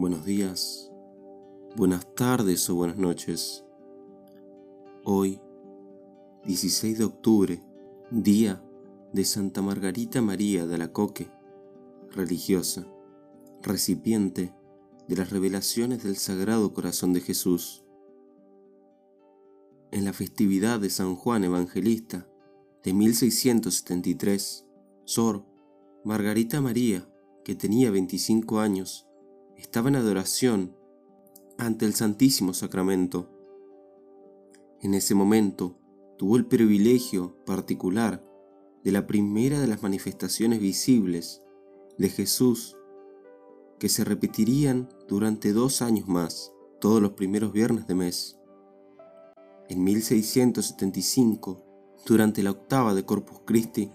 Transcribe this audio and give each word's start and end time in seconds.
buenos 0.00 0.24
días, 0.24 0.90
buenas 1.76 2.14
tardes 2.14 2.70
o 2.70 2.74
buenas 2.74 2.96
noches. 2.96 3.66
Hoy, 5.04 5.38
16 6.46 6.96
de 6.96 7.04
octubre, 7.04 7.62
día 8.10 8.64
de 9.12 9.26
Santa 9.26 9.60
Margarita 9.60 10.22
María 10.22 10.66
de 10.66 10.76
Alacoque, 10.76 11.30
religiosa, 12.12 12.86
recipiente 13.60 14.54
de 15.06 15.16
las 15.16 15.28
revelaciones 15.28 16.02
del 16.02 16.16
Sagrado 16.16 16.72
Corazón 16.72 17.12
de 17.12 17.20
Jesús. 17.20 17.84
En 19.90 20.06
la 20.06 20.14
festividad 20.14 20.80
de 20.80 20.88
San 20.88 21.14
Juan 21.14 21.44
Evangelista 21.44 22.26
de 22.82 22.94
1673, 22.94 24.64
Sor 25.04 25.44
Margarita 26.04 26.62
María, 26.62 27.06
que 27.44 27.54
tenía 27.54 27.90
25 27.90 28.60
años, 28.60 29.09
estaba 29.60 29.90
en 29.90 29.96
adoración 29.96 30.74
ante 31.58 31.84
el 31.84 31.94
Santísimo 31.94 32.54
Sacramento. 32.54 33.28
En 34.80 34.94
ese 34.94 35.14
momento 35.14 35.78
tuvo 36.16 36.38
el 36.38 36.46
privilegio 36.46 37.36
particular 37.44 38.24
de 38.82 38.92
la 38.92 39.06
primera 39.06 39.60
de 39.60 39.66
las 39.66 39.82
manifestaciones 39.82 40.60
visibles 40.60 41.42
de 41.98 42.08
Jesús 42.08 42.78
que 43.78 43.90
se 43.90 44.02
repetirían 44.04 44.88
durante 45.08 45.52
dos 45.52 45.82
años 45.82 46.08
más, 46.08 46.52
todos 46.80 47.02
los 47.02 47.12
primeros 47.12 47.52
viernes 47.52 47.86
de 47.86 47.94
mes. 47.94 48.38
En 49.68 49.84
1675, 49.84 51.62
durante 52.06 52.42
la 52.42 52.52
octava 52.52 52.94
de 52.94 53.04
Corpus 53.04 53.42
Christi, 53.44 53.92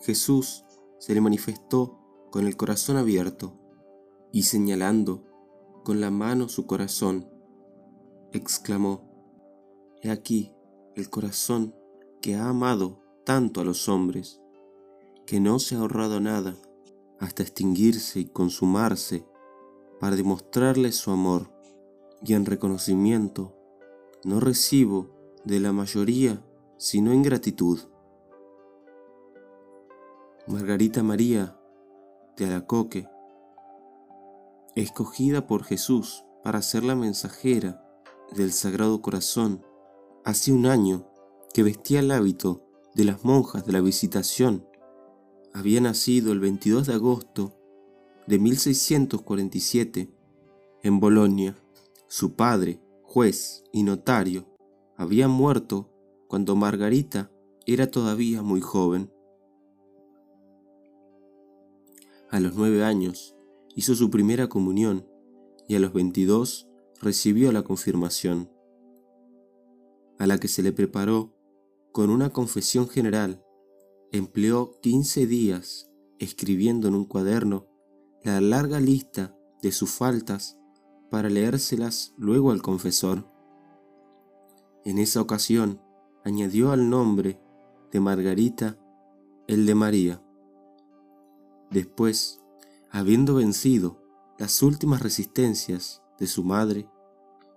Jesús 0.00 0.64
se 0.98 1.14
le 1.14 1.20
manifestó 1.20 1.98
con 2.30 2.46
el 2.46 2.56
corazón 2.56 2.96
abierto 2.96 3.60
y 4.32 4.44
señalando 4.44 5.24
con 5.84 6.00
la 6.00 6.10
mano 6.10 6.48
su 6.48 6.66
corazón, 6.66 7.28
exclamó, 8.32 9.08
He 10.02 10.10
aquí 10.10 10.52
el 10.94 11.10
corazón 11.10 11.74
que 12.20 12.36
ha 12.36 12.48
amado 12.48 13.02
tanto 13.24 13.60
a 13.60 13.64
los 13.64 13.88
hombres, 13.88 14.40
que 15.26 15.40
no 15.40 15.58
se 15.58 15.74
ha 15.74 15.78
ahorrado 15.78 16.20
nada 16.20 16.56
hasta 17.18 17.42
extinguirse 17.42 18.20
y 18.20 18.26
consumarse 18.26 19.26
para 19.98 20.16
demostrarles 20.16 20.96
su 20.96 21.10
amor, 21.10 21.52
y 22.22 22.34
en 22.34 22.46
reconocimiento 22.46 23.56
no 24.24 24.40
recibo 24.40 25.10
de 25.44 25.60
la 25.60 25.72
mayoría 25.72 26.44
sino 26.76 27.12
ingratitud. 27.12 27.78
Margarita 30.46 31.02
María 31.02 31.58
de 32.36 32.46
Alacoque, 32.46 33.06
escogida 34.74 35.46
por 35.46 35.64
Jesús 35.64 36.24
para 36.42 36.62
ser 36.62 36.84
la 36.84 36.94
mensajera 36.94 37.84
del 38.34 38.52
Sagrado 38.52 39.02
Corazón, 39.02 39.64
hace 40.24 40.52
un 40.52 40.66
año 40.66 41.10
que 41.52 41.62
vestía 41.62 42.00
el 42.00 42.10
hábito 42.10 42.66
de 42.94 43.04
las 43.04 43.24
monjas 43.24 43.66
de 43.66 43.72
la 43.72 43.80
Visitación. 43.80 44.66
Había 45.52 45.80
nacido 45.80 46.32
el 46.32 46.40
22 46.40 46.86
de 46.86 46.94
agosto 46.94 47.56
de 48.26 48.38
1647 48.38 50.10
en 50.82 51.00
Bolonia. 51.00 51.56
Su 52.06 52.34
padre, 52.34 52.80
juez 53.02 53.64
y 53.72 53.82
notario, 53.82 54.46
había 54.96 55.28
muerto 55.28 55.90
cuando 56.28 56.54
Margarita 56.54 57.30
era 57.66 57.90
todavía 57.90 58.42
muy 58.42 58.60
joven. 58.60 59.12
A 62.30 62.38
los 62.38 62.54
nueve 62.54 62.84
años 62.84 63.34
hizo 63.74 63.94
su 63.94 64.10
primera 64.10 64.48
comunión 64.48 65.06
y 65.68 65.76
a 65.76 65.80
los 65.80 65.92
veintidós 65.92 66.68
recibió 67.00 67.52
la 67.52 67.62
confirmación, 67.62 68.50
a 70.18 70.26
la 70.26 70.38
que 70.38 70.48
se 70.48 70.62
le 70.62 70.72
preparó 70.72 71.34
con 71.92 72.10
una 72.10 72.30
confesión 72.30 72.88
general. 72.88 73.44
Empleó 74.12 74.80
quince 74.80 75.26
días 75.26 75.90
escribiendo 76.18 76.88
en 76.88 76.94
un 76.94 77.04
cuaderno 77.04 77.68
la 78.22 78.40
larga 78.40 78.80
lista 78.80 79.36
de 79.62 79.72
sus 79.72 79.90
faltas 79.90 80.58
para 81.10 81.30
leérselas 81.30 82.14
luego 82.18 82.50
al 82.50 82.62
confesor. 82.62 83.30
En 84.84 84.98
esa 84.98 85.20
ocasión 85.20 85.80
añadió 86.24 86.72
al 86.72 86.90
nombre 86.90 87.40
de 87.90 88.00
Margarita 88.00 88.78
el 89.46 89.66
de 89.66 89.74
María. 89.74 90.22
Después, 91.70 92.39
habiendo 92.90 93.34
vencido 93.34 94.02
las 94.38 94.62
últimas 94.62 95.02
resistencias 95.02 96.02
de 96.18 96.26
su 96.26 96.44
madre, 96.44 96.88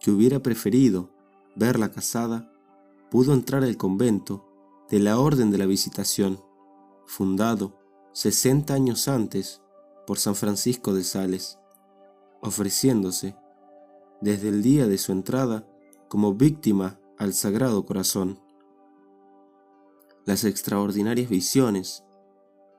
que 0.00 0.10
hubiera 0.10 0.40
preferido 0.40 1.10
verla 1.56 1.90
casada, 1.90 2.50
pudo 3.10 3.32
entrar 3.32 3.62
al 3.62 3.76
convento 3.76 4.46
de 4.90 4.98
la 4.98 5.18
Orden 5.18 5.50
de 5.50 5.58
la 5.58 5.66
Visitación, 5.66 6.42
fundado 7.06 7.78
60 8.12 8.74
años 8.74 9.08
antes 9.08 9.62
por 10.06 10.18
San 10.18 10.34
Francisco 10.34 10.92
de 10.92 11.04
Sales, 11.04 11.58
ofreciéndose 12.42 13.36
desde 14.20 14.48
el 14.48 14.62
día 14.62 14.86
de 14.86 14.98
su 14.98 15.12
entrada 15.12 15.66
como 16.08 16.34
víctima 16.34 17.00
al 17.18 17.32
Sagrado 17.32 17.86
Corazón. 17.86 18.40
Las 20.26 20.44
extraordinarias 20.44 21.28
visiones 21.30 22.04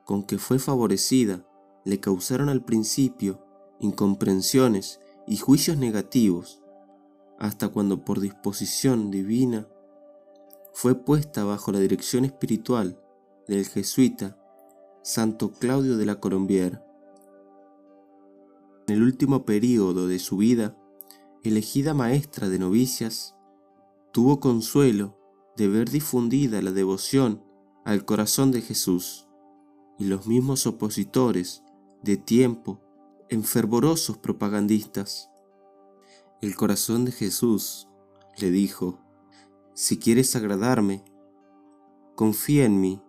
con 0.04 0.24
que 0.24 0.38
fue 0.38 0.58
favorecida 0.58 1.46
le 1.86 2.00
causaron 2.00 2.48
al 2.48 2.64
principio 2.64 3.40
incomprensiones 3.78 5.00
y 5.24 5.36
juicios 5.36 5.76
negativos, 5.76 6.60
hasta 7.38 7.68
cuando 7.68 8.04
por 8.04 8.18
disposición 8.18 9.12
divina 9.12 9.68
fue 10.72 10.96
puesta 10.96 11.44
bajo 11.44 11.70
la 11.70 11.78
dirección 11.78 12.24
espiritual 12.24 13.00
del 13.46 13.64
jesuita 13.66 14.36
Santo 15.02 15.52
Claudio 15.52 15.96
de 15.96 16.06
la 16.06 16.18
Colombier. 16.18 16.82
En 18.88 18.96
el 18.96 19.02
último 19.04 19.44
período 19.44 20.08
de 20.08 20.18
su 20.18 20.38
vida, 20.38 20.76
elegida 21.44 21.94
maestra 21.94 22.48
de 22.48 22.58
novicias, 22.58 23.36
tuvo 24.12 24.40
consuelo 24.40 25.16
de 25.56 25.68
ver 25.68 25.88
difundida 25.88 26.60
la 26.62 26.72
devoción 26.72 27.44
al 27.84 28.04
corazón 28.04 28.50
de 28.50 28.60
Jesús 28.60 29.28
y 29.98 30.06
los 30.06 30.26
mismos 30.26 30.66
opositores 30.66 31.62
de 32.06 32.16
tiempo 32.16 32.80
en 33.28 33.42
fervorosos 33.42 34.16
propagandistas. 34.16 35.28
El 36.40 36.54
corazón 36.54 37.04
de 37.04 37.10
Jesús 37.10 37.88
le 38.38 38.50
dijo, 38.50 39.00
si 39.74 39.98
quieres 39.98 40.36
agradarme, 40.36 41.04
confía 42.14 42.64
en 42.64 42.80
mí. 42.80 43.02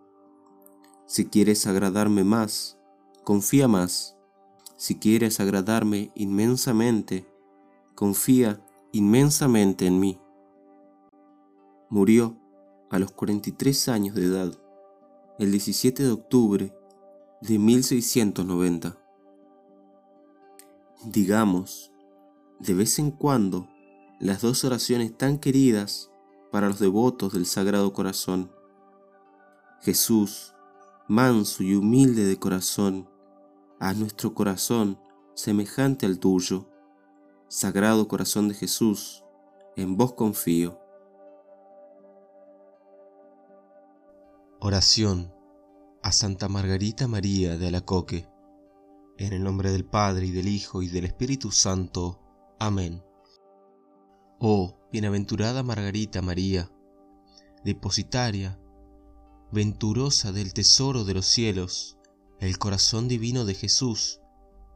Si 1.05 1.27
quieres 1.27 1.67
agradarme 1.67 2.23
más, 2.23 2.79
confía 3.23 3.67
más. 3.67 4.17
Si 4.77 4.97
quieres 4.97 5.39
agradarme 5.39 6.11
inmensamente, 6.15 7.27
confía 7.93 8.65
inmensamente 8.91 9.85
en 9.85 9.99
mí. 9.99 10.19
Murió 11.89 12.35
a 12.89 12.97
los 12.97 13.11
43 13.11 13.89
años 13.89 14.15
de 14.15 14.25
edad, 14.25 14.59
el 15.37 15.51
17 15.51 16.03
de 16.03 16.11
octubre 16.11 16.73
de 17.41 17.59
1690. 17.59 18.97
Digamos, 21.05 21.91
de 22.59 22.73
vez 22.73 22.97
en 22.97 23.11
cuando, 23.11 23.67
las 24.19 24.41
dos 24.41 24.63
oraciones 24.63 25.15
tan 25.15 25.37
queridas 25.37 26.11
para 26.51 26.67
los 26.67 26.79
devotos 26.79 27.33
del 27.33 27.45
Sagrado 27.45 27.93
Corazón. 27.93 28.51
Jesús, 29.81 30.55
manso 31.07 31.61
y 31.61 31.75
humilde 31.75 32.25
de 32.25 32.39
corazón, 32.39 33.07
a 33.79 33.93
nuestro 33.93 34.33
corazón 34.33 34.99
semejante 35.35 36.07
al 36.07 36.17
tuyo. 36.17 36.67
Sagrado 37.47 38.07
Corazón 38.07 38.49
de 38.49 38.55
Jesús, 38.55 39.23
en 39.75 39.95
vos 39.95 40.13
confío. 40.13 40.81
Oración 44.59 45.36
a 46.07 46.13
Santa 46.13 46.47
Margarita 46.47 47.05
María 47.05 47.57
de 47.57 47.67
Alacoque. 47.67 48.29
En 49.17 49.33
el 49.33 49.43
nombre 49.43 49.73
del 49.73 49.83
Padre 49.83 50.27
y 50.27 50.31
del 50.31 50.47
Hijo 50.47 50.81
y 50.81 50.87
del 50.87 51.03
Espíritu 51.03 51.51
Santo. 51.51 52.21
Amén. 52.59 53.03
Oh, 54.39 54.77
bienaventurada 54.89 55.63
Margarita 55.63 56.21
María, 56.21 56.71
depositaria, 57.65 58.57
venturosa 59.51 60.31
del 60.31 60.53
tesoro 60.53 61.03
de 61.03 61.13
los 61.13 61.25
cielos, 61.25 61.97
el 62.39 62.57
corazón 62.57 63.09
divino 63.09 63.43
de 63.43 63.55
Jesús, 63.55 64.21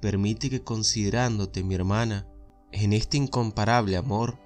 permite 0.01 0.49
que 0.49 0.65
considerándote 0.65 1.63
mi 1.63 1.75
hermana, 1.75 2.27
en 2.73 2.91
este 2.91 3.15
incomparable 3.15 3.95
amor, 3.95 4.37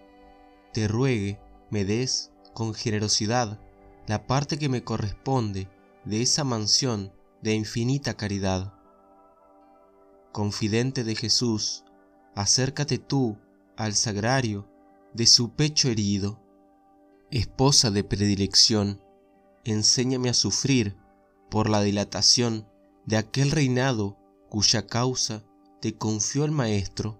te 0.71 0.87
ruegue 0.87 1.39
me 1.71 1.83
des 1.83 2.31
con 2.53 2.75
generosidad 2.75 3.59
la 4.05 4.27
parte 4.27 4.59
que 4.59 4.69
me 4.69 4.83
corresponde 4.83 5.67
de 6.05 6.21
esa 6.21 6.43
mansión 6.43 7.11
de 7.41 7.53
infinita 7.53 8.15
caridad. 8.15 8.73
Confidente 10.31 11.03
de 11.03 11.15
Jesús, 11.15 11.83
acércate 12.35 12.97
tú 12.97 13.37
al 13.75 13.95
sagrario 13.95 14.69
de 15.13 15.25
su 15.25 15.51
pecho 15.51 15.89
herido. 15.89 16.39
Esposa 17.31 17.89
de 17.91 18.03
predilección, 18.03 19.01
enséñame 19.63 20.29
a 20.29 20.33
sufrir 20.33 20.95
por 21.49 21.69
la 21.69 21.81
dilatación 21.81 22.67
de 23.05 23.17
aquel 23.17 23.51
reinado 23.51 24.17
cuya 24.49 24.87
causa 24.87 25.43
te 25.81 25.97
confió 25.97 26.45
el 26.45 26.51
Maestro, 26.51 27.19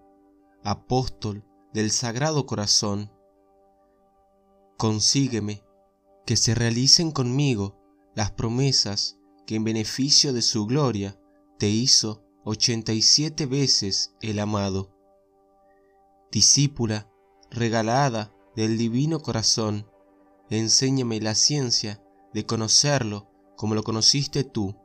apóstol 0.63 1.43
del 1.73 1.91
Sagrado 1.91 2.45
Corazón. 2.45 3.11
Consígueme 4.77 5.63
que 6.25 6.37
se 6.37 6.55
realicen 6.55 7.11
conmigo 7.11 7.84
las 8.15 8.31
promesas 8.31 9.19
que 9.45 9.55
en 9.55 9.63
beneficio 9.63 10.33
de 10.33 10.41
su 10.41 10.65
gloria 10.65 11.19
te 11.59 11.69
hizo 11.69 12.23
ochenta 12.43 12.93
y 12.93 13.01
siete 13.01 13.45
veces 13.45 14.15
el 14.21 14.39
amado. 14.39 14.95
Discípula 16.31 17.09
regalada 17.51 18.33
del 18.55 18.77
divino 18.77 19.19
corazón, 19.19 19.87
enséñame 20.49 21.19
la 21.19 21.35
ciencia 21.35 22.01
de 22.33 22.45
conocerlo 22.45 23.29
como 23.55 23.75
lo 23.75 23.83
conociste 23.83 24.43
tú, 24.43 24.75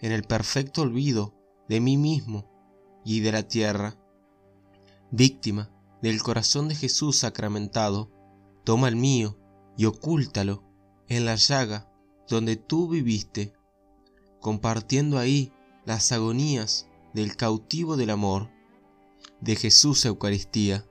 en 0.00 0.12
el 0.12 0.24
perfecto 0.24 0.82
olvido 0.82 1.34
de 1.68 1.80
mí 1.80 1.96
mismo 1.96 2.50
y 3.04 3.20
de 3.20 3.32
la 3.32 3.46
tierra. 3.46 3.96
Víctima 5.10 5.70
del 6.00 6.22
corazón 6.22 6.68
de 6.68 6.74
Jesús 6.74 7.18
sacramentado, 7.18 8.10
toma 8.64 8.88
el 8.88 8.96
mío 8.96 9.38
y 9.76 9.84
ocúltalo 9.84 10.64
en 11.08 11.24
la 11.24 11.36
llaga 11.36 11.91
donde 12.28 12.56
tú 12.56 12.88
viviste, 12.88 13.52
compartiendo 14.40 15.18
ahí 15.18 15.52
las 15.84 16.12
agonías 16.12 16.88
del 17.12 17.36
cautivo 17.36 17.96
del 17.96 18.10
amor, 18.10 18.50
de 19.40 19.56
Jesús 19.56 20.04
Eucaristía. 20.04 20.86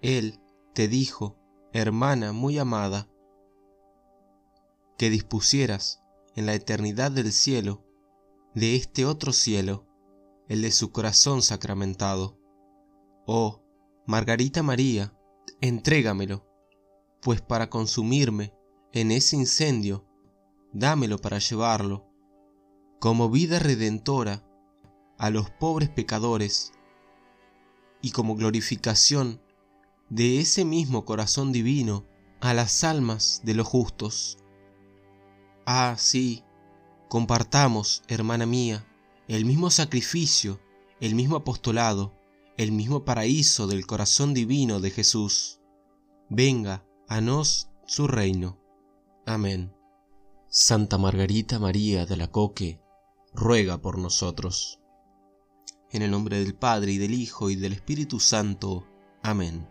Él 0.00 0.40
te 0.74 0.88
dijo, 0.88 1.36
hermana 1.72 2.32
muy 2.32 2.58
amada, 2.58 3.08
que 4.98 5.10
dispusieras 5.10 6.02
en 6.34 6.46
la 6.46 6.54
eternidad 6.54 7.10
del 7.10 7.32
cielo, 7.32 7.84
de 8.54 8.76
este 8.76 9.06
otro 9.06 9.32
cielo, 9.32 9.86
el 10.48 10.62
de 10.62 10.70
su 10.70 10.92
corazón 10.92 11.42
sacramentado. 11.42 12.38
Oh, 13.26 13.62
Margarita 14.06 14.62
María, 14.62 15.16
entrégamelo, 15.60 16.46
pues 17.20 17.40
para 17.40 17.70
consumirme 17.70 18.52
en 18.92 19.12
ese 19.12 19.36
incendio, 19.36 20.06
dámelo 20.72 21.18
para 21.18 21.38
llevarlo, 21.38 22.06
como 22.98 23.30
vida 23.30 23.58
redentora 23.58 24.44
a 25.18 25.30
los 25.30 25.50
pobres 25.50 25.88
pecadores, 25.88 26.72
y 28.00 28.10
como 28.10 28.34
glorificación 28.34 29.40
de 30.10 30.40
ese 30.40 30.64
mismo 30.64 31.04
corazón 31.04 31.52
divino 31.52 32.04
a 32.40 32.52
las 32.52 32.84
almas 32.84 33.40
de 33.44 33.54
los 33.54 33.66
justos. 33.66 34.38
Ah, 35.64 35.94
sí, 35.96 36.42
compartamos, 37.08 38.02
hermana 38.08 38.44
mía, 38.44 38.84
el 39.28 39.44
mismo 39.44 39.70
sacrificio, 39.70 40.60
el 41.00 41.14
mismo 41.14 41.36
apostolado, 41.36 42.12
el 42.56 42.72
mismo 42.72 43.04
paraíso 43.04 43.66
del 43.66 43.86
corazón 43.86 44.34
divino 44.34 44.80
de 44.80 44.90
Jesús. 44.90 45.60
Venga 46.28 46.84
a 47.08 47.20
nos 47.20 47.70
su 47.86 48.08
reino. 48.08 48.58
Amén. 49.24 49.72
Santa 50.54 50.98
Margarita 50.98 51.58
María 51.58 52.04
de 52.04 52.14
la 52.14 52.30
Coque, 52.30 52.78
ruega 53.32 53.80
por 53.80 53.96
nosotros. 53.96 54.80
En 55.90 56.02
el 56.02 56.10
nombre 56.10 56.40
del 56.40 56.54
Padre 56.54 56.92
y 56.92 56.98
del 56.98 57.14
Hijo 57.14 57.48
y 57.48 57.56
del 57.56 57.72
Espíritu 57.72 58.20
Santo. 58.20 58.86
Amén. 59.22 59.66